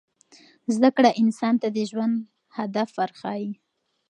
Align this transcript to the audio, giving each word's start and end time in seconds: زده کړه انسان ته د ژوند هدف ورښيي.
زده 0.75 0.89
کړه 0.97 1.09
انسان 1.21 1.53
ته 1.61 1.67
د 1.75 1.77
ژوند 1.89 2.15
هدف 2.57 2.89
ورښيي. 2.97 3.51